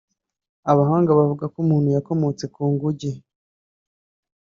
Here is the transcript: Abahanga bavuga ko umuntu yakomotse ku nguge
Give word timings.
Abahanga 0.71 1.17
bavuga 1.19 1.45
ko 1.51 1.57
umuntu 1.63 1.87
yakomotse 1.95 2.45
ku 2.53 2.61
nguge 2.71 3.11